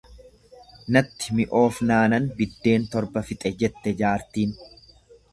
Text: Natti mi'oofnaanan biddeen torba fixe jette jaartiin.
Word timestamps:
Natti 0.95 1.35
mi'oofnaanan 1.39 2.25
biddeen 2.39 2.87
torba 2.95 3.23
fixe 3.27 3.51
jette 3.59 3.93
jaartiin. 4.01 4.57